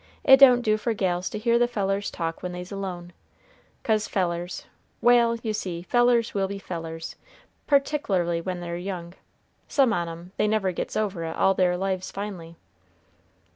[0.23, 3.13] It don't do for gals to hear the fellers talk when they's alone,
[3.83, 4.65] 'cause fellers,
[4.99, 7.17] wal', you see, fellers will be fellers,
[7.67, 9.13] partic'larly when they're young.
[9.67, 12.55] Some on 'em, they never gits over it all their lives finally."